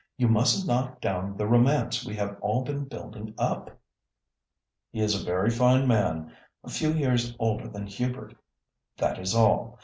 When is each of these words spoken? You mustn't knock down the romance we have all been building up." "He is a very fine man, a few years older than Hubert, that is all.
You 0.17 0.27
mustn't 0.29 0.67
knock 0.67 0.99
down 0.99 1.37
the 1.37 1.45
romance 1.45 2.03
we 2.03 2.15
have 2.15 2.35
all 2.41 2.63
been 2.63 2.85
building 2.85 3.35
up." 3.37 3.77
"He 4.89 4.99
is 4.99 5.13
a 5.13 5.23
very 5.23 5.51
fine 5.51 5.87
man, 5.87 6.35
a 6.63 6.69
few 6.71 6.91
years 6.91 7.35
older 7.37 7.67
than 7.67 7.85
Hubert, 7.85 8.33
that 8.97 9.19
is 9.19 9.35
all. 9.35 9.77